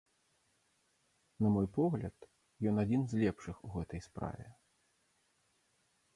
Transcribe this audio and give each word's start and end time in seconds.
На 1.45 1.51
мой 1.57 1.67
погляд, 1.77 2.15
ён 2.73 2.85
адзін 2.85 3.01
з 3.13 3.21
лепшых 3.25 3.55
у 3.69 3.75
гэтай 3.75 4.01
справе. 4.09 4.45